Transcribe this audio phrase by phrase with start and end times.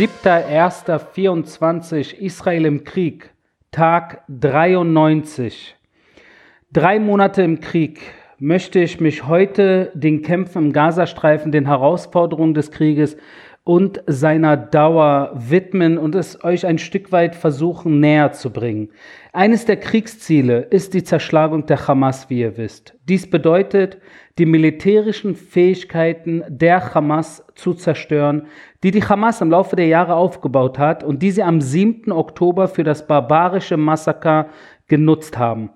[0.00, 3.34] 7.1.24 Israel im Krieg,
[3.70, 5.76] Tag 93.
[6.72, 8.00] Drei Monate im Krieg
[8.38, 13.18] möchte ich mich heute den Kämpfen im Gazastreifen, den Herausforderungen des Krieges
[13.62, 18.88] und seiner Dauer widmen und es euch ein Stück weit versuchen näher zu bringen.
[19.32, 22.96] Eines der Kriegsziele ist die Zerschlagung der Hamas, wie ihr wisst.
[23.08, 23.98] Dies bedeutet,
[24.38, 28.46] die militärischen Fähigkeiten der Hamas zu zerstören,
[28.82, 32.10] die die Hamas im Laufe der Jahre aufgebaut hat und die sie am 7.
[32.10, 34.48] Oktober für das barbarische Massaker
[34.88, 35.70] genutzt haben.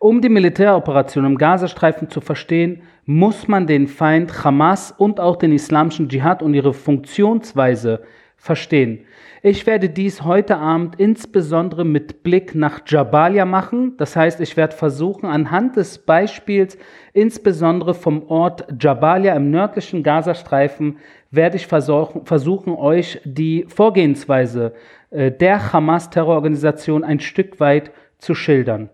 [0.00, 5.52] Um die Militäroperation im Gazastreifen zu verstehen, muss man den Feind Hamas und auch den
[5.52, 8.02] islamischen Dschihad und ihre Funktionsweise
[8.36, 9.00] verstehen.
[9.42, 13.96] Ich werde dies heute Abend insbesondere mit Blick nach Jabalia machen.
[13.96, 16.76] Das heißt, ich werde versuchen, anhand des Beispiels,
[17.12, 20.98] insbesondere vom Ort Jabalia im nördlichen Gazastreifen,
[21.30, 24.74] werde ich versuchen, euch die Vorgehensweise
[25.10, 28.90] äh, der Hamas-Terrororganisation ein Stück weit zu schildern.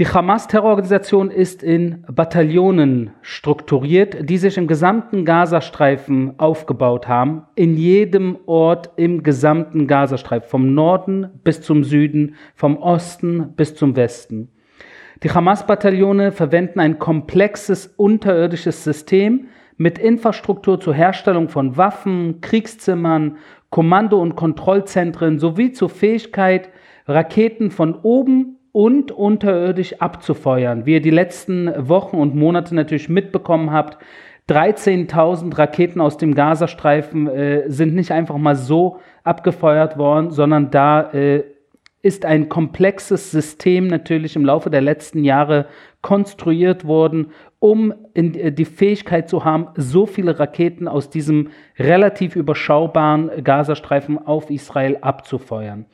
[0.00, 8.36] Die Hamas-Terrororganisation ist in Bataillonen strukturiert, die sich im gesamten Gazastreifen aufgebaut haben, in jedem
[8.46, 14.48] Ort im gesamten Gazastreifen, vom Norden bis zum Süden, vom Osten bis zum Westen.
[15.22, 23.36] Die Hamas-Bataillone verwenden ein komplexes unterirdisches System mit Infrastruktur zur Herstellung von Waffen, Kriegszimmern,
[23.70, 26.70] Kommando- und Kontrollzentren sowie zur Fähigkeit,
[27.06, 30.84] Raketen von oben und unterirdisch abzufeuern.
[30.84, 33.98] Wie ihr die letzten Wochen und Monate natürlich mitbekommen habt,
[34.48, 41.12] 13.000 Raketen aus dem Gazastreifen äh, sind nicht einfach mal so abgefeuert worden, sondern da
[41.12, 41.44] äh,
[42.02, 45.66] ist ein komplexes System natürlich im Laufe der letzten Jahre
[46.02, 47.28] konstruiert worden,
[47.60, 54.18] um in, äh, die Fähigkeit zu haben, so viele Raketen aus diesem relativ überschaubaren Gazastreifen
[54.18, 55.86] auf Israel abzufeuern.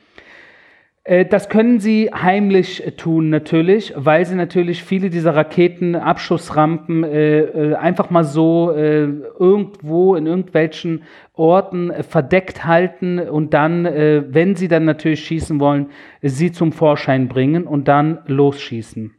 [1.05, 7.75] Äh, das können sie heimlich tun natürlich, weil sie natürlich viele dieser Raketenabschussrampen äh, äh,
[7.75, 9.05] einfach mal so äh,
[9.39, 11.03] irgendwo in irgendwelchen
[11.33, 15.87] Orten äh, verdeckt halten und dann, äh, wenn sie dann natürlich schießen wollen,
[16.23, 19.15] sie zum Vorschein bringen und dann losschießen.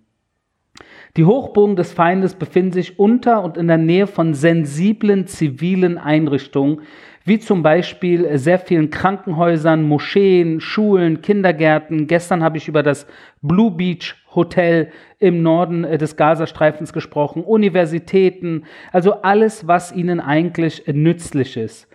[1.17, 6.83] Die Hochburgen des Feindes befinden sich unter und in der Nähe von sensiblen zivilen Einrichtungen,
[7.23, 12.07] wie zum Beispiel sehr vielen Krankenhäusern, Moscheen, Schulen, Kindergärten.
[12.07, 13.05] Gestern habe ich über das
[13.41, 20.83] Blue Beach Hotel im Norden äh, des Gazastreifens gesprochen, Universitäten, also alles, was ihnen eigentlich
[20.87, 21.87] nützlich ist.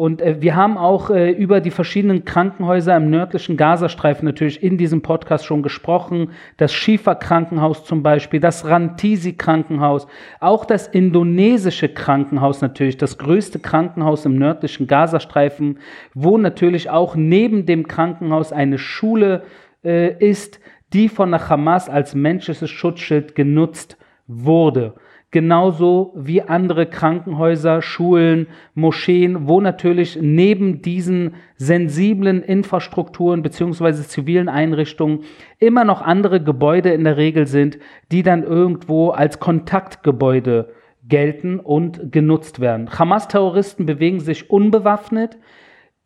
[0.00, 4.78] Und äh, wir haben auch äh, über die verschiedenen Krankenhäuser im nördlichen Gazastreifen natürlich in
[4.78, 6.30] diesem Podcast schon gesprochen.
[6.56, 10.06] Das Shifa Krankenhaus zum Beispiel, das Rantisi Krankenhaus,
[10.40, 15.80] auch das indonesische Krankenhaus natürlich, das größte Krankenhaus im nördlichen Gazastreifen,
[16.14, 19.42] wo natürlich auch neben dem Krankenhaus eine Schule
[19.84, 20.60] äh, ist,
[20.94, 24.94] die von der Hamas als menschliches Schutzschild genutzt wurde
[25.30, 35.20] genauso wie andere Krankenhäuser, Schulen, Moscheen, wo natürlich neben diesen sensiblen Infrastrukturen beziehungsweise zivilen Einrichtungen
[35.58, 37.78] immer noch andere Gebäude in der Regel sind,
[38.10, 40.72] die dann irgendwo als Kontaktgebäude
[41.08, 42.90] gelten und genutzt werden.
[42.90, 45.38] Hamas-Terroristen bewegen sich unbewaffnet,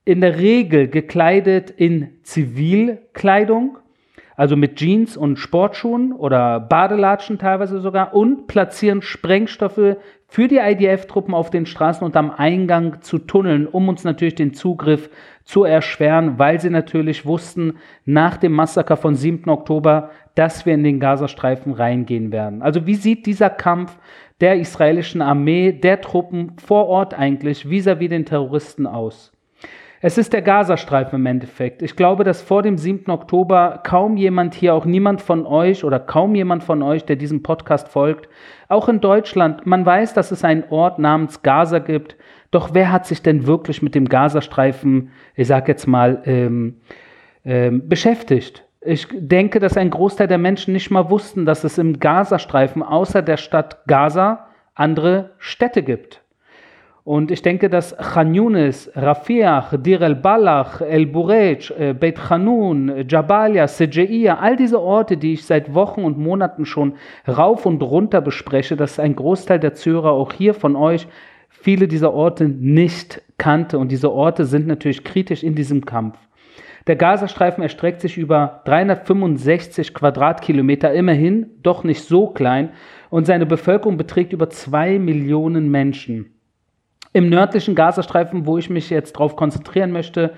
[0.05, 3.79] in der Regel gekleidet in Zivilkleidung
[4.37, 9.97] also mit Jeans und Sportschuhen oder Badelatschen teilweise sogar, und platzieren Sprengstoffe
[10.27, 14.55] für die IDF-Truppen auf den Straßen und am Eingang zu Tunneln, um uns natürlich den
[14.55, 15.11] Zugriff
[15.45, 19.49] zu erschweren, weil sie natürlich wussten, nach dem Massaker von 7.
[19.49, 22.63] Oktober, dass wir in den Gazastreifen reingehen werden.
[22.63, 23.97] Also wie sieht dieser Kampf
[24.41, 29.34] der israelischen Armee, der Truppen vor Ort eigentlich vis-à-vis -vis den Terroristen aus?
[30.07, 31.81] Es ist der Gazastreifen im Endeffekt.
[31.81, 33.11] Ich glaube, dass vor dem 7.
[33.11, 37.43] Oktober kaum jemand hier, auch niemand von euch oder kaum jemand von euch, der diesem
[37.43, 38.29] Podcast folgt,
[38.69, 42.17] auch in Deutschland, man weiß, dass es einen Ort namens Gaza gibt.
[42.51, 46.83] Doch wer hat sich denn wirklich mit dem Gazastreifen, ich sag jetzt mal, ähm,
[47.47, 48.63] ähm, beschäftigt?
[48.83, 53.23] Ich denke, dass ein Großteil der Menschen nicht mal wussten, dass es im Gazastreifen außer
[53.23, 56.24] der Stadt Gaza andere Städte gibt.
[57.07, 64.39] Und ich denke, dass Khan Yunis, Rafiach, Dir el-Balach, El-Burej, äh, Beit Hanun, Jabalia, Sejeiya,
[64.39, 66.95] all diese Orte, die ich seit Wochen und Monaten schon
[67.29, 71.07] rauf und runter bespreche, dass ein Großteil der Zuhörer auch hier von euch
[71.51, 73.79] viele dieser Orte nicht kannte.
[73.79, 76.17] Und diese Orte sind natürlich kritisch in diesem Kampf.
[76.87, 82.71] Der Gazastreifen erstreckt sich über 365 Quadratkilometer, immerhin, doch nicht so klein,
[83.11, 86.34] und seine Bevölkerung beträgt über zwei Millionen Menschen.
[87.17, 90.35] Im nördlichen Gazastreifen, wo ich mich jetzt darauf konzentrieren möchte,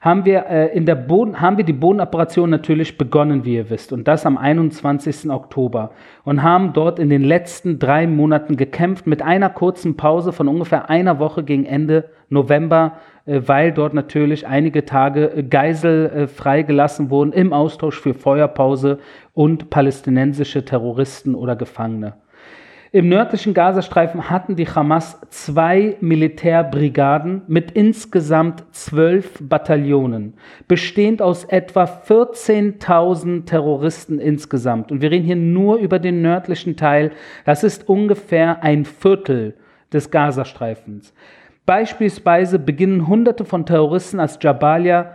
[0.00, 3.92] haben wir, äh, in der Boden, haben wir die Bodenoperation natürlich begonnen, wie ihr wisst,
[3.92, 5.30] und das am 21.
[5.30, 5.90] Oktober
[6.24, 10.88] und haben dort in den letzten drei Monaten gekämpft mit einer kurzen Pause von ungefähr
[10.88, 17.10] einer Woche gegen Ende November, äh, weil dort natürlich einige Tage äh, Geisel äh, freigelassen
[17.10, 18.98] wurden im Austausch für Feuerpause
[19.34, 22.14] und palästinensische Terroristen oder Gefangene.
[22.94, 30.34] Im nördlichen Gazastreifen hatten die Hamas zwei Militärbrigaden mit insgesamt zwölf Bataillonen,
[30.68, 34.92] bestehend aus etwa 14.000 Terroristen insgesamt.
[34.92, 37.10] Und wir reden hier nur über den nördlichen Teil.
[37.44, 39.56] Das ist ungefähr ein Viertel
[39.92, 41.12] des Gazastreifens.
[41.66, 45.14] Beispielsweise beginnen Hunderte von Terroristen als Jabalia,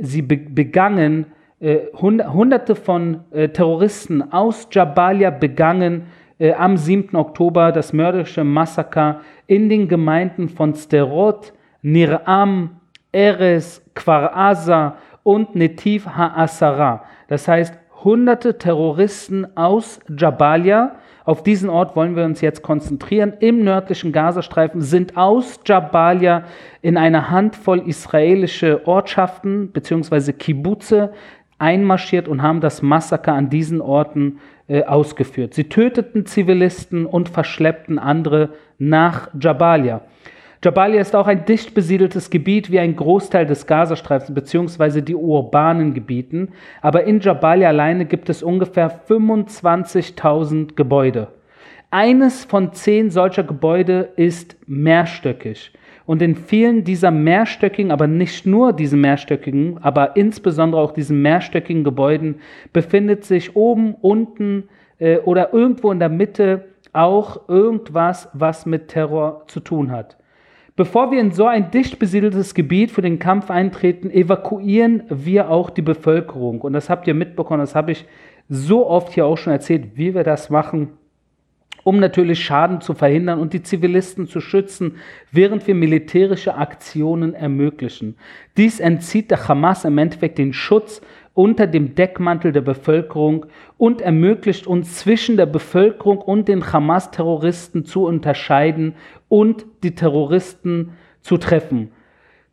[0.00, 1.26] sie begangen,
[1.60, 6.06] äh, Hunderte von äh, Terroristen aus Jabalia begangen
[6.40, 7.14] äh, am 7.
[7.14, 11.52] Oktober das mörderische Massaker in den Gemeinden von Sterot,
[11.82, 12.80] Niram,
[13.12, 17.04] Eres, Kfar Aza und Netiv HaAsara.
[17.28, 20.96] Das heißt, hunderte Terroristen aus Jabalia,
[21.26, 26.44] auf diesen Ort wollen wir uns jetzt konzentrieren, im nördlichen Gazastreifen sind aus Jabalia
[26.80, 30.32] in eine Handvoll israelische Ortschaften bzw.
[30.32, 31.12] Kibbutze
[31.58, 34.38] einmarschiert und haben das Massaker an diesen Orten
[34.86, 35.54] ausgeführt.
[35.54, 40.02] Sie töteten Zivilisten und verschleppten andere nach Jabalia.
[40.62, 45.00] Jabalia ist auch ein dicht besiedeltes Gebiet wie ein Großteil des Gazastreifens bzw.
[45.00, 46.50] die urbanen Gebieten,
[46.82, 51.28] aber in Jabalia alleine gibt es ungefähr 25.000 Gebäude.
[51.90, 55.72] Eines von zehn solcher Gebäude ist mehrstöckig.
[56.06, 61.84] Und in vielen dieser mehrstöckigen, aber nicht nur diesen mehrstöckigen, aber insbesondere auch diesen mehrstöckigen
[61.84, 62.36] Gebäuden
[62.72, 64.68] befindet sich oben, unten
[64.98, 70.16] äh, oder irgendwo in der Mitte auch irgendwas, was mit Terror zu tun hat.
[70.76, 75.68] Bevor wir in so ein dicht besiedeltes Gebiet für den Kampf eintreten, evakuieren wir auch
[75.68, 76.62] die Bevölkerung.
[76.62, 78.06] Und das habt ihr mitbekommen, das habe ich
[78.48, 80.92] so oft hier auch schon erzählt, wie wir das machen
[81.82, 84.96] um natürlich Schaden zu verhindern und die Zivilisten zu schützen,
[85.30, 88.16] während wir militärische Aktionen ermöglichen.
[88.56, 91.00] Dies entzieht der Hamas im Endeffekt den Schutz
[91.34, 93.46] unter dem Deckmantel der Bevölkerung
[93.78, 98.94] und ermöglicht uns zwischen der Bevölkerung und den Hamas-Terroristen zu unterscheiden
[99.28, 100.92] und die Terroristen
[101.22, 101.92] zu treffen.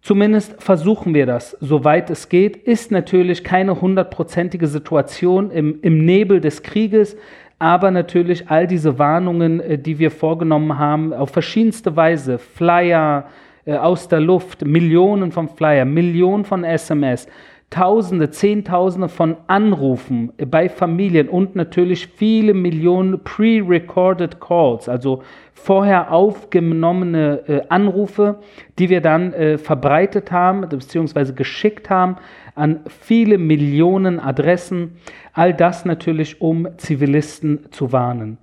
[0.01, 2.55] Zumindest versuchen wir das, soweit es geht.
[2.55, 7.17] Ist natürlich keine hundertprozentige Situation im, im Nebel des Krieges,
[7.59, 13.27] aber natürlich all diese Warnungen, äh, die wir vorgenommen haben, auf verschiedenste Weise, Flyer
[13.65, 17.27] äh, aus der Luft, Millionen von Flyer, Millionen von SMS,
[17.69, 25.21] Tausende, Zehntausende von Anrufen bei Familien und natürlich viele Millionen pre-recorded Calls, also
[25.53, 28.39] vorher aufgenommene äh, Anrufe,
[28.79, 31.33] die wir dann äh, verbreitet haben bzw.
[31.33, 32.15] geschickt haben
[32.55, 34.95] an viele Millionen Adressen.
[35.33, 38.37] All das natürlich, um Zivilisten zu warnen.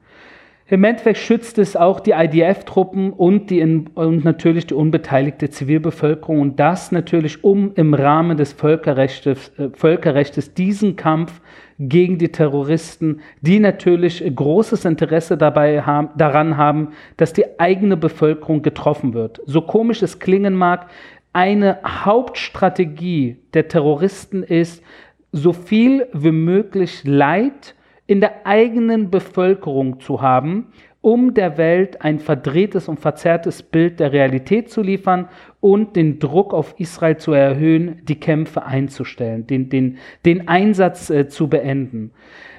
[0.66, 3.52] Im Endeffekt schützt es auch die IDF-Truppen und,
[3.94, 10.96] und natürlich die unbeteiligte Zivilbevölkerung und das natürlich, um im Rahmen des Völkerrechts, äh, diesen
[10.96, 11.42] Kampf
[11.78, 18.62] gegen die Terroristen, die natürlich großes Interesse dabei haben, daran haben, dass die eigene Bevölkerung
[18.62, 19.42] getroffen wird.
[19.44, 20.86] So komisch es klingen mag,
[21.34, 24.82] eine Hauptstrategie der Terroristen ist,
[25.30, 27.74] so viel wie möglich Leid
[28.06, 30.68] in der eigenen Bevölkerung zu haben,
[31.00, 35.28] um der Welt ein verdrehtes und verzerrtes Bild der Realität zu liefern
[35.60, 41.28] und den Druck auf Israel zu erhöhen, die Kämpfe einzustellen, den, den, den Einsatz äh,
[41.28, 42.12] zu beenden.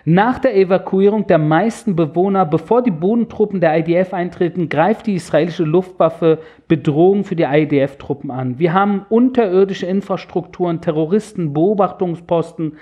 [0.07, 5.63] Nach der Evakuierung der meisten Bewohner, bevor die Bodentruppen der IDF eintreten, greift die israelische
[5.63, 6.37] Luftwaffe
[6.67, 8.59] Bedrohungen für die IDF-Truppen an.
[8.59, 12.73] Wir haben unterirdische Infrastrukturen, Terroristen, Beobachtungsposten,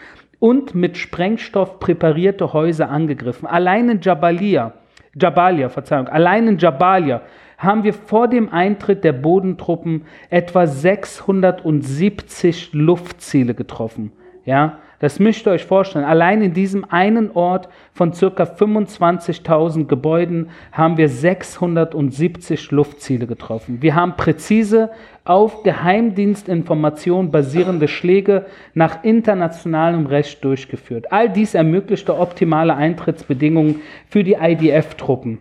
[0.44, 3.48] und mit Sprengstoff präparierte Häuser angegriffen.
[3.48, 4.74] Allein in Jabalia,
[5.16, 7.22] Jabalia, Verzeihung, allein in Jabalia
[7.58, 14.12] haben wir vor dem Eintritt der Bodentruppen etwa 670 Luftziele getroffen.
[14.44, 16.06] Ja, das müsst ihr euch vorstellen.
[16.06, 23.82] Allein in diesem einen Ort von circa 25.000 Gebäuden haben wir 670 Luftziele getroffen.
[23.82, 24.92] Wir haben präzise
[25.26, 28.46] auf Geheimdienstinformationen basierende Schläge
[28.76, 31.12] nach internationalem Recht durchgeführt.
[31.12, 35.40] All dies ermöglichte optimale Eintrittsbedingungen für die IDF-Truppen.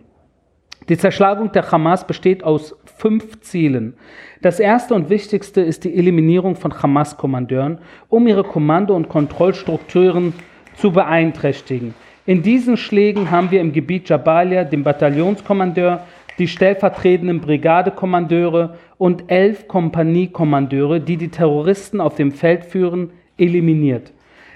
[0.89, 3.95] Die Zerschlagung der Hamas besteht aus fünf Zielen.
[4.41, 10.33] Das erste und wichtigste ist die Eliminierung von Hamas-Kommandeuren, um ihre Kommando- und Kontrollstrukturen
[10.75, 11.93] zu beeinträchtigen.
[12.25, 16.01] In diesen Schlägen haben wir im Gebiet Jabalia den Bataillonskommandeur
[16.39, 24.13] die stellvertretenden Brigadekommandeure und elf Kompaniekommandeure, die die Terroristen auf dem Feld führen, eliminiert.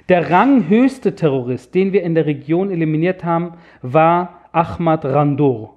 [0.09, 5.76] Der ranghöchste Terrorist, den wir in der Region eliminiert haben, war Ahmad Randour.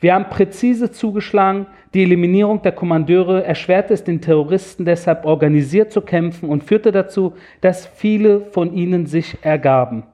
[0.00, 6.02] Wir haben präzise zugeschlagen, die Eliminierung der Kommandeure erschwerte es den Terroristen deshalb organisiert zu
[6.02, 10.04] kämpfen und führte dazu, dass viele von ihnen sich ergaben.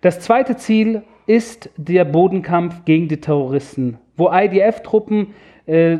[0.00, 5.34] Das zweite Ziel ist der Bodenkampf gegen die Terroristen, wo IDF-Truppen
[5.66, 5.98] äh,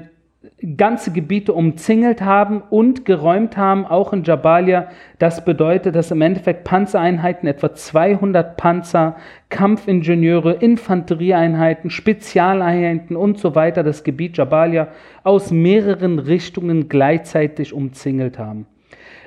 [0.77, 4.89] ganze Gebiete umzingelt haben und geräumt haben, auch in Jabalia.
[5.19, 9.17] Das bedeutet, dass im Endeffekt Panzereinheiten, etwa 200 Panzer,
[9.49, 14.89] Kampfingenieure, Infanterieeinheiten, Spezialeinheiten und so weiter das Gebiet Jabalia
[15.23, 18.67] aus mehreren Richtungen gleichzeitig umzingelt haben.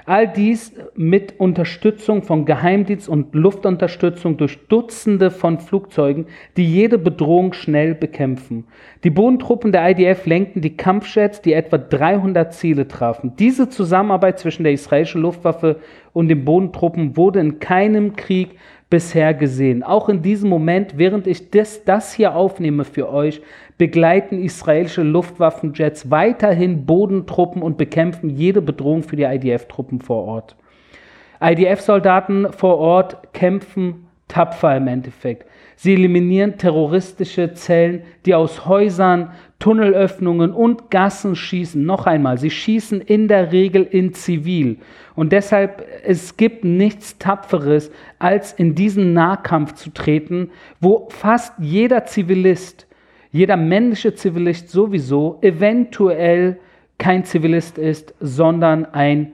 [0.10, 7.52] All dies mit Unterstützung von Geheimdienst und Luftunterstützung durch Dutzende von Flugzeugen, die jede Bedrohung
[7.52, 8.64] schnell bekämpfen.
[9.04, 13.34] Die Bodentruppen der IDF lenkten die Kampfjets, die etwa 300 Ziele trafen.
[13.38, 15.82] Diese Zusammenarbeit zwischen der israelischen Luftwaffe
[16.14, 18.52] und den Bodentruppen wurde in keinem Krieg
[18.90, 19.84] bisher gesehen.
[19.84, 23.42] Auch in diesem Moment, während ich das, das hier aufnehme für euch,
[23.78, 30.56] begleiten israelische Luftwaffenjets weiterhin Bodentruppen und bekämpfen jede Bedrohung für die IDF-Truppen vor Ort.
[31.40, 35.46] IDF-Soldaten vor Ort kämpfen tapfer im Endeffekt.
[35.76, 41.84] Sie eliminieren terroristische Zellen, die aus Häusern, Tunnelöffnungen und Gassen schießen.
[41.84, 44.78] Noch einmal, sie schießen in der Regel in Zivil.
[45.16, 52.06] Und deshalb, es gibt nichts Tapferes, als in diesen Nahkampf zu treten, wo fast jeder
[52.06, 52.87] Zivilist
[53.32, 56.58] jeder männliche Zivilist sowieso eventuell
[56.98, 59.34] kein Zivilist ist, sondern ein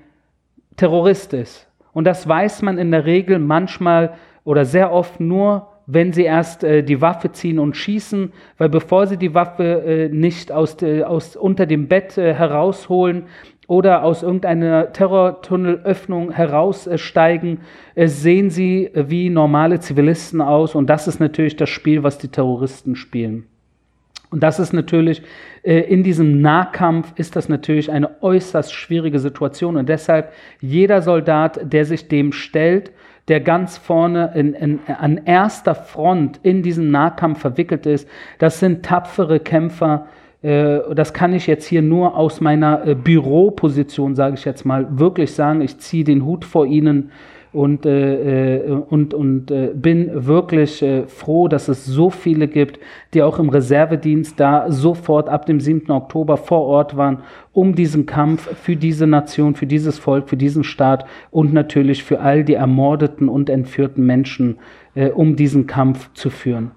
[0.75, 1.67] Terrorist ist.
[1.93, 6.63] Und das weiß man in der Regel manchmal oder sehr oft nur, wenn sie erst
[6.63, 11.03] äh, die Waffe ziehen und schießen, weil bevor sie die Waffe äh, nicht aus, de,
[11.03, 13.23] aus, unter dem Bett äh, herausholen
[13.67, 17.59] oder aus irgendeiner Terrortunnelöffnung heraussteigen,
[17.95, 20.73] äh, sehen sie äh, wie normale Zivilisten aus.
[20.73, 23.45] Und das ist natürlich das Spiel, was die Terroristen spielen.
[24.33, 25.21] Und das ist natürlich,
[25.61, 29.77] äh, in diesem Nahkampf ist das natürlich eine äußerst schwierige Situation.
[29.77, 32.91] Und deshalb jeder Soldat, der sich dem stellt,
[33.27, 38.09] der ganz vorne in, in, an erster Front in diesem Nahkampf verwickelt ist,
[38.39, 40.07] das sind tapfere Kämpfer.
[40.41, 44.97] Äh, das kann ich jetzt hier nur aus meiner äh, Büroposition, sage ich jetzt mal,
[44.97, 45.61] wirklich sagen.
[45.61, 47.11] Ich ziehe den Hut vor Ihnen
[47.53, 52.79] und, äh, äh, und, und äh, bin wirklich äh, froh, dass es so viele gibt,
[53.13, 55.91] die auch im Reservedienst da sofort ab dem 7.
[55.91, 57.19] Oktober vor Ort waren,
[57.53, 62.19] um diesen Kampf für diese Nation, für dieses Volk, für diesen Staat und natürlich für
[62.19, 64.57] all die ermordeten und entführten Menschen,
[64.95, 66.72] äh, um diesen Kampf zu führen.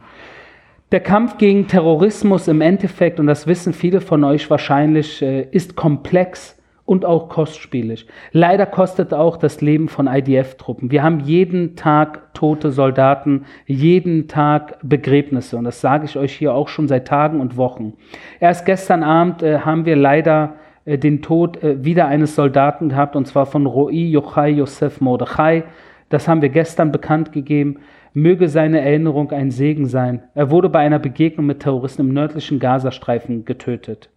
[0.92, 5.74] Der Kampf gegen Terrorismus im Endeffekt, und das wissen viele von euch wahrscheinlich, äh, ist
[5.74, 6.55] komplex
[6.86, 8.06] und auch kostspielig.
[8.32, 10.90] Leider kostet auch das Leben von IDF-Truppen.
[10.90, 15.56] Wir haben jeden Tag tote Soldaten, jeden Tag Begräbnisse.
[15.56, 17.94] Und das sage ich euch hier auch schon seit Tagen und Wochen.
[18.40, 23.16] Erst gestern Abend äh, haben wir leider äh, den Tod äh, wieder eines Soldaten gehabt,
[23.16, 25.64] und zwar von Roi Yochai Yosef Mordechai.
[26.08, 27.80] Das haben wir gestern bekannt gegeben.
[28.14, 30.22] Möge seine Erinnerung ein Segen sein.
[30.34, 34.08] Er wurde bei einer Begegnung mit Terroristen im nördlichen Gazastreifen getötet.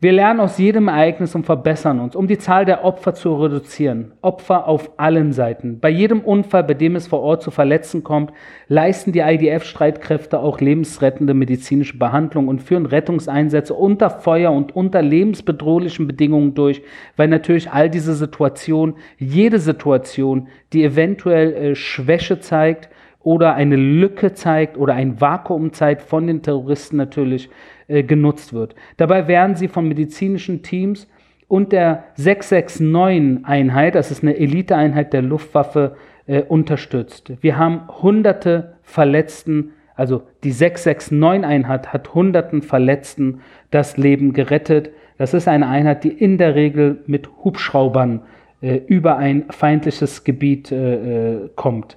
[0.00, 4.12] Wir lernen aus jedem Ereignis und verbessern uns, um die Zahl der Opfer zu reduzieren.
[4.22, 5.80] Opfer auf allen Seiten.
[5.80, 8.32] Bei jedem Unfall, bei dem es vor Ort zu Verletzen kommt,
[8.68, 16.06] leisten die IDF-Streitkräfte auch lebensrettende medizinische Behandlung und führen Rettungseinsätze unter Feuer und unter lebensbedrohlichen
[16.06, 16.80] Bedingungen durch,
[17.16, 22.88] weil natürlich all diese Situationen, jede Situation, die eventuell äh, Schwäche zeigt,
[23.20, 27.50] oder eine Lücke zeigt oder ein Vakuum zeigt von den Terroristen natürlich
[27.88, 28.74] äh, genutzt wird.
[28.96, 31.08] Dabei werden sie von medizinischen Teams
[31.48, 37.32] und der 669-Einheit, das ist eine Eliteeinheit der Luftwaffe, äh, unterstützt.
[37.40, 43.40] Wir haben hunderte Verletzten, also die 669-Einheit hat hunderten Verletzten
[43.70, 44.90] das Leben gerettet.
[45.16, 48.20] Das ist eine Einheit, die in der Regel mit Hubschraubern
[48.60, 51.96] äh, über ein feindliches Gebiet äh, äh kommt.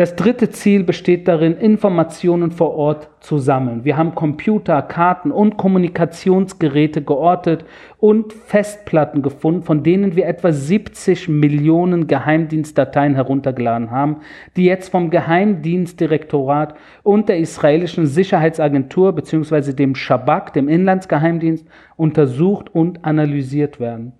[0.00, 3.84] Das dritte Ziel besteht darin, Informationen vor Ort zu sammeln.
[3.84, 7.66] Wir haben Computer, Karten und Kommunikationsgeräte geortet
[7.98, 14.22] und Festplatten gefunden, von denen wir etwa 70 Millionen Geheimdienstdateien heruntergeladen haben,
[14.56, 19.74] die jetzt vom Geheimdienstdirektorat und der israelischen Sicherheitsagentur bzw.
[19.74, 21.66] dem Shabak, dem Inlandsgeheimdienst,
[21.96, 24.14] untersucht und analysiert werden.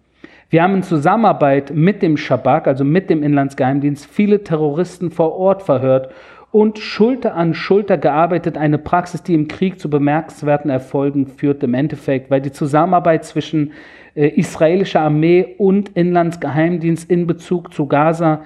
[0.50, 5.62] Wir haben in Zusammenarbeit mit dem Schabak, also mit dem Inlandsgeheimdienst, viele Terroristen vor Ort
[5.62, 6.12] verhört
[6.50, 11.74] und Schulter an Schulter gearbeitet, eine Praxis, die im Krieg zu bemerkenswerten Erfolgen führt im
[11.74, 13.70] Endeffekt, weil die Zusammenarbeit zwischen
[14.16, 18.42] äh, israelischer Armee und Inlandsgeheimdienst in Bezug zu Gaza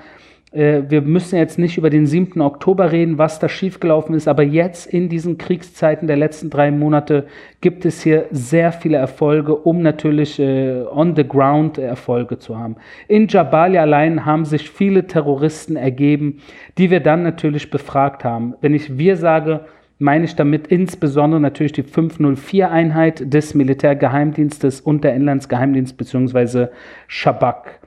[0.55, 2.41] wir müssen jetzt nicht über den 7.
[2.41, 7.27] Oktober reden, was da schiefgelaufen ist, aber jetzt in diesen Kriegszeiten der letzten drei Monate
[7.61, 12.77] gibt es hier sehr viele Erfolge, um natürlich äh, on the ground Erfolge zu haben.
[13.09, 16.39] In Jabalia allein haben sich viele Terroristen ergeben,
[16.79, 18.55] die wir dann natürlich befragt haben.
[18.61, 19.63] Wenn ich wir sage,
[19.99, 26.69] meine ich damit insbesondere natürlich die 504-Einheit des Militärgeheimdienstes und der Inlandsgeheimdienst bzw.
[27.09, 27.81] Shabak.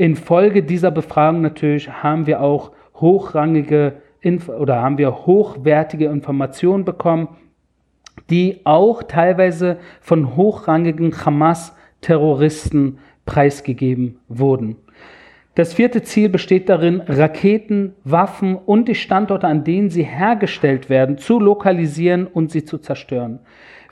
[0.00, 7.28] Infolge dieser Befragung natürlich haben wir auch hochrangige Inf oder haben wir hochwertige Informationen bekommen,
[8.30, 14.76] die auch teilweise von hochrangigen Hamas-Terroristen preisgegeben wurden.
[15.54, 21.18] Das vierte Ziel besteht darin, Raketen, Waffen und die Standorte, an denen sie hergestellt werden,
[21.18, 23.40] zu lokalisieren und sie zu zerstören.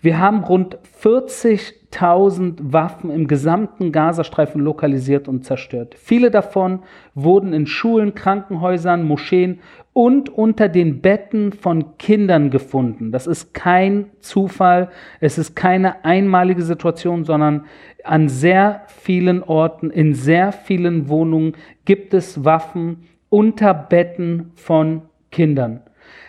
[0.00, 5.96] Wir haben rund 40.000 Waffen im gesamten Gazastreifen lokalisiert und zerstört.
[5.98, 6.80] Viele davon
[7.14, 9.58] wurden in Schulen, Krankenhäusern, Moscheen
[9.92, 13.10] und unter den Betten von Kindern gefunden.
[13.10, 17.64] Das ist kein Zufall, es ist keine einmalige Situation, sondern
[18.04, 25.02] an sehr vielen Orten, in sehr vielen Wohnungen gibt es Waffen unter Betten von
[25.32, 25.80] Kindern.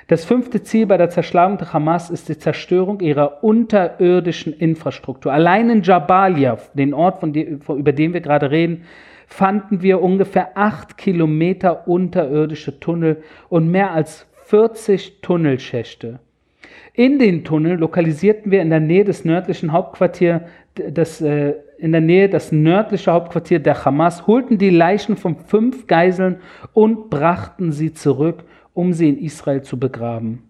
[0.09, 5.31] Das fünfte Ziel bei der Zerschlagung der Hamas ist die Zerstörung ihrer unterirdischen Infrastruktur.
[5.31, 8.85] Allein in Jabalia, den Ort, von, über den wir gerade reden,
[9.27, 16.17] fanden wir ungefähr acht Kilometer unterirdische Tunnel und mehr als 40 Tunnelschächte.
[16.93, 20.41] In den Tunnel lokalisierten wir in der Nähe des nördlichen Hauptquartiers,
[20.73, 25.85] das, äh, in der Nähe das nördliche Hauptquartier der Hamas, holten die Leichen von fünf
[25.85, 26.37] Geiseln
[26.73, 28.43] und brachten sie zurück
[28.79, 30.43] um sie in Israel zu begraben.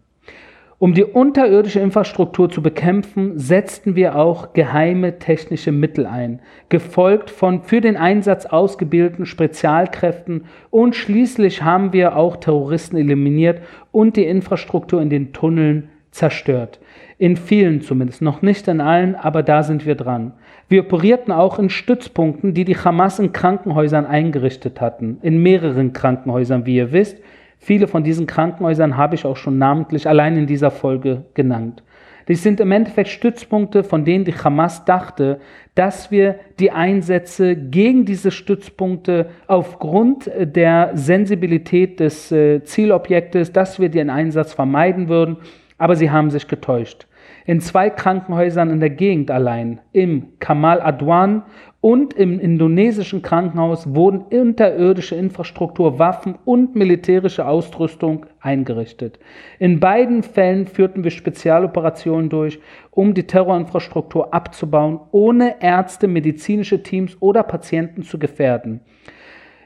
[0.78, 7.64] Um die unterirdische Infrastruktur zu bekämpfen, setzten wir auch geheime technische Mittel ein, gefolgt von
[7.64, 15.02] für den Einsatz ausgebildeten Spezialkräften und schließlich haben wir auch Terroristen eliminiert und die Infrastruktur
[15.02, 16.80] in den Tunneln zerstört.
[17.18, 20.34] In vielen zumindest, noch nicht in allen, aber da sind wir dran.
[20.70, 26.68] Wir operierten auch in Stützpunkten, die die Hamas in Krankenhäusern eingerichtet hatten, in mehreren Krankenhäusern,
[26.68, 27.18] wie ihr wisst,
[27.60, 31.84] Viele von diesen Krankenhäusern habe ich auch schon namentlich allein in dieser Folge genannt.
[32.30, 35.40] Dies sind im Endeffekt Stützpunkte, von denen die Hamas dachte,
[35.74, 43.90] dass wir die Einsätze gegen diese Stützpunkte aufgrund der Sensibilität des äh, Zielobjektes, dass wir
[43.90, 45.38] den Einsatz vermeiden würden,
[45.80, 47.08] aber sie haben sich getäuscht.
[47.46, 51.44] In zwei Krankenhäusern in der Gegend allein, im Kamal Adwan
[51.82, 59.18] und im indonesischen Krankenhaus wurden unterirdische Infrastruktur, Waffen und militärische Ausrüstung eingerichtet.
[59.60, 62.60] In beiden Fällen führten wir Spezialoperationen durch,
[62.92, 68.82] um die Terrorinfrastruktur abzubauen, ohne Ärzte, medizinische Teams oder Patienten zu gefährden.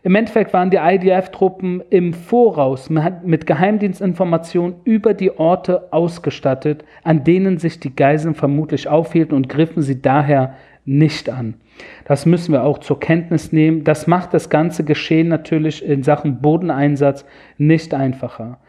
[0.04, 7.58] Im Endeffekt waren die IDF-Truppen im Voraus mit Geheimdienstinformationen über die Orte ausgestattet, an denen
[7.58, 11.56] sich die Geiseln vermutlich aufhielten und griffen sie daher nicht an.
[12.06, 13.84] Das müssen wir auch zur Kenntnis nehmen.
[13.84, 17.26] Das macht das ganze Geschehen natürlich in Sachen Bodeneinsatz
[17.58, 18.60] nicht einfacher.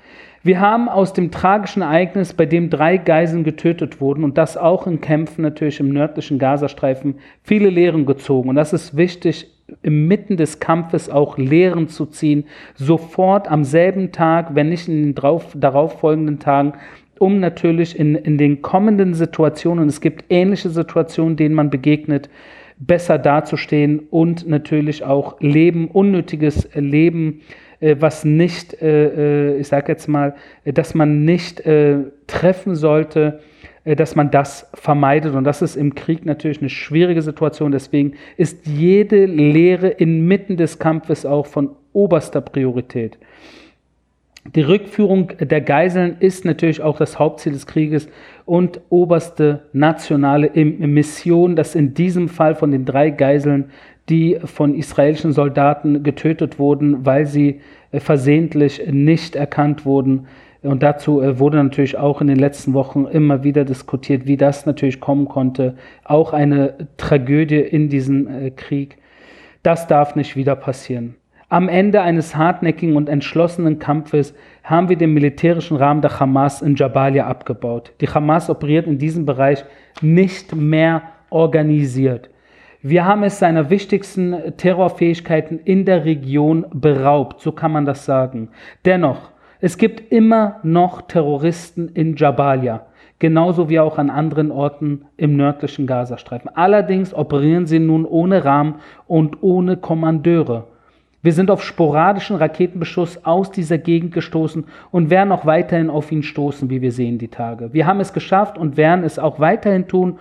[0.43, 4.87] Wir haben aus dem tragischen Ereignis, bei dem drei Geiseln getötet wurden und das auch
[4.87, 8.51] in Kämpfen natürlich im nördlichen Gazastreifen, viele Lehren gezogen.
[8.51, 9.51] Und das ist wichtig,
[9.83, 15.14] inmitten des Kampfes auch Lehren zu ziehen, sofort am selben Tag, wenn nicht in den
[15.14, 16.75] drauf, darauffolgenden Tagen,
[17.19, 22.29] um natürlich in, in den kommenden Situationen, es gibt ähnliche Situationen, denen man begegnet,
[22.79, 27.43] besser dazustehen und natürlich auch Leben, unnötiges Leben,
[27.81, 30.35] äh, was nicht, äh, äh ich sage jetzt mal,
[30.65, 31.63] dass man nicht
[32.27, 33.41] treffen sollte,
[33.85, 35.35] dass man das vermeidet.
[35.35, 37.71] Und das ist im Krieg natürlich eine schwierige Situation.
[37.71, 43.19] Deswegen ist jede Lehre inmitten des Kampfes auch von oberster Priorität.
[44.52, 48.09] Die Rückführung der Geiseln ist natürlich auch das Hauptziel des Krieges
[48.44, 53.70] und oberste nationale Mission, dass in diesem Fall von den drei Geiseln,
[54.11, 60.26] die von israelischen Soldaten getötet wurden, weil sie äh, versehentlich nicht erkannt wurden.
[60.62, 64.66] Und dazu äh, wurde natürlich auch in den letzten Wochen immer wieder diskutiert, wie das
[64.66, 65.76] natürlich kommen konnte.
[66.04, 68.98] Auch eine Tragödie in diesem äh, Krieg.
[69.62, 71.14] Das darf nicht wieder passieren.
[71.55, 76.75] Am Ende eines hartnäckigen und entschlossenen Kampfes haben wir den militärischen Rahmen der Hamas in
[76.75, 77.93] Jabalia abgebaut.
[78.01, 79.64] Die Hamas operiert in diesem Bereich
[80.03, 82.29] nicht mehr organisiert.
[82.83, 88.49] Wir haben es seiner wichtigsten Terrorfähigkeiten in der Region beraubt, so kann man das sagen.
[88.85, 92.85] Dennoch, Es gibt immer noch Terroristen in Jabalia,
[93.19, 96.51] genauso wie auch an anderen Orten im nördlichen Gazastreifen.
[96.55, 98.75] Allerdings operieren sie nun ohne Rahmen
[99.07, 100.74] und ohne Kommandeure.
[101.25, 106.23] Wir sind auf sporadischen Raketenbeschuss aus dieser Gegend gestoßen und werden auch weiterhin auf ihn
[106.23, 107.73] stoßen, wie wir sehen die Tage.
[107.73, 110.19] Wir haben es geschafft und werden es auch weiterhin tun,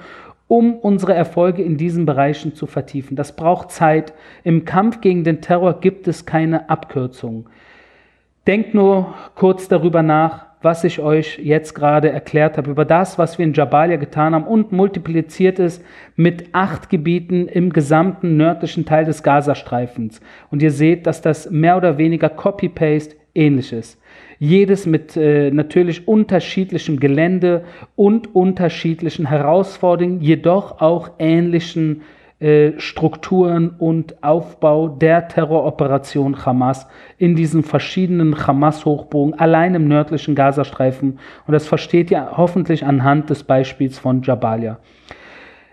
[0.47, 3.17] um unsere Erfolge in diesen Bereichen zu vertiefen.
[3.17, 4.13] Das braucht Zeit.
[4.45, 7.47] Im Kampf gegen den Terror gibt es keine Abkürzungen.
[8.47, 13.37] Denkt nur kurz darüber nach, was ich euch jetzt gerade erklärt habe, über das, was
[13.37, 15.83] wir in Jabalia getan haben und multipliziert es
[16.15, 20.21] mit acht Gebieten im gesamten nördlichen Teil des Gazastreifens.
[20.49, 23.99] Und ihr seht, dass das mehr oder weniger Copy-Paste ähnlich ist.
[24.39, 27.63] Jedes mit äh, natürlich unterschiedlichem Gelände
[27.95, 32.22] und unterschiedlichen Herausforderungen, jedoch auch ähnlichen äh,
[32.77, 41.19] Strukturen und Aufbau der Terroroperation Hamas in diesen verschiedenen Hamas-Hochbogen, allein im nördlichen Gazastreifen.
[41.47, 44.79] Und das versteht ihr hoffentlich anhand des Beispiels von Jabalia.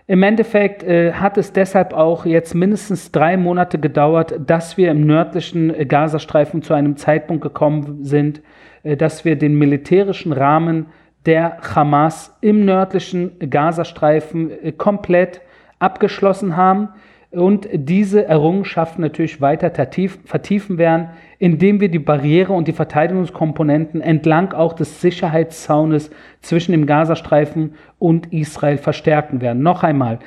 [0.07, 5.05] Im Endeffekt äh, hat es deshalb auch jetzt mindestens drei Monate gedauert, dass wir im
[5.05, 8.41] nördlichen Gazastreifen zu einem Zeitpunkt gekommen sind,
[8.83, 10.87] äh, dass wir den militärischen Rahmen
[11.25, 15.41] der Hamas im nördlichen Gazastreifen äh, komplett
[15.81, 16.89] abgeschlossen haben
[17.31, 24.51] und diese Errungenschaft natürlich weiter vertiefen werden, indem wir die Barriere und die Verteidigungskomponenten entlang
[24.53, 29.63] auch des Sicherheitszaunes zwischen dem Gazastreifen und Israel verstärken werden.
[29.63, 30.19] Noch einmal,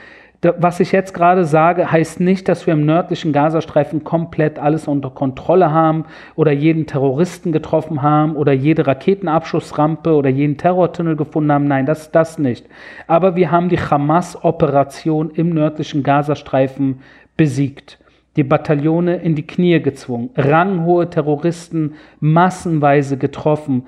[0.59, 5.11] was ich jetzt gerade sage, heißt nicht, dass wir im nördlichen Gazastreifen komplett alles unter
[5.11, 6.05] Kontrolle haben
[6.37, 11.67] oder jeden Terroristen getroffen haben oder jede Raketenabschussrampe oder jeden Terrortunnel gefunden haben.
[11.67, 12.67] Nein, das ist das nicht.
[13.07, 17.01] Aber wir haben die Hamas-Operation im nördlichen Gazastreifen
[17.37, 17.99] besiegt
[18.37, 23.85] die Bataillone in die Knie gezwungen, ranghohe Terroristen massenweise getroffen,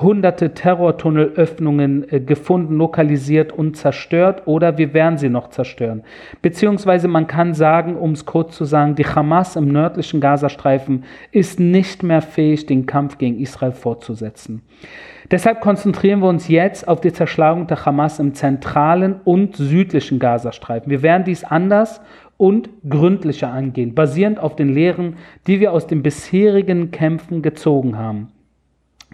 [0.00, 6.02] hunderte Terrortunnelöffnungen äh, gefunden, lokalisiert und zerstört oder wir werden sie noch zerstören.
[6.42, 11.60] Beziehungsweise man kann sagen, um es kurz zu sagen, die Hamas im nördlichen Gazastreifen ist
[11.60, 14.62] nicht mehr fähig, den Kampf gegen Israel fortzusetzen.
[15.30, 20.90] Deshalb konzentrieren wir uns jetzt auf die Zerschlagung der Hamas im zentralen und südlichen Gazastreifen.
[20.90, 22.00] Wir werden dies anders
[22.36, 28.28] und gründlicher angehen, basierend auf den Lehren, die wir aus den bisherigen Kämpfen gezogen haben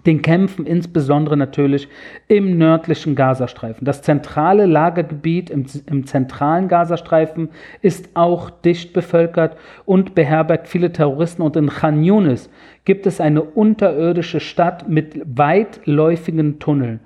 [0.05, 1.89] den Kämpfen insbesondere natürlich
[2.29, 3.85] im nördlichen Gazastreifen.
[3.85, 7.49] Das zentrale Lagergebiet im, im, zentralen Gazastreifen
[7.81, 11.43] ist auch dicht bevölkert und beherbergt viele Terroristen.
[11.43, 12.51] Und in Khan Yunis
[12.85, 17.01] gibt es eine unterirdische Stadt mit weitläufigen Tunneln.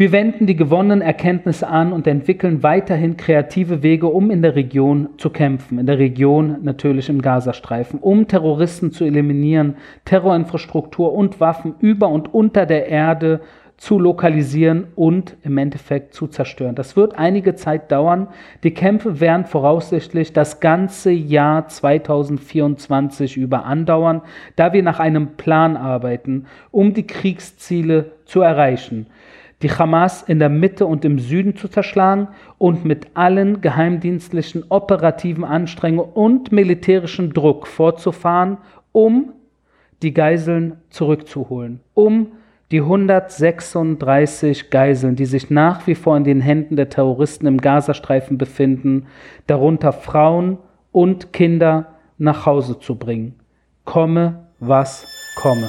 [0.00, 5.10] Wir wenden die gewonnenen Erkenntnisse an und entwickeln weiterhin kreative Wege, um in der Region
[5.18, 11.74] zu kämpfen, in der Region natürlich im Gazastreifen, um Terroristen zu eliminieren, Terrorinfrastruktur und Waffen
[11.80, 13.42] über und unter der Erde
[13.76, 16.76] zu lokalisieren und im Endeffekt zu zerstören.
[16.76, 18.28] Das wird einige Zeit dauern.
[18.64, 24.22] Die Kämpfe werden voraussichtlich das ganze Jahr 2024 über andauern,
[24.56, 29.06] da wir nach einem Plan arbeiten, um die Kriegsziele zu erreichen
[29.62, 35.44] die Hamas in der Mitte und im Süden zu zerschlagen und mit allen geheimdienstlichen operativen
[35.44, 38.58] Anstrengungen und militärischem Druck fortzufahren,
[38.92, 39.32] um
[40.02, 42.28] die Geiseln zurückzuholen, um
[42.70, 48.38] die 136 Geiseln, die sich nach wie vor in den Händen der Terroristen im Gazastreifen
[48.38, 49.06] befinden,
[49.46, 50.58] darunter Frauen
[50.92, 53.36] und Kinder, nach Hause zu bringen.
[53.84, 55.68] Komme, was komme.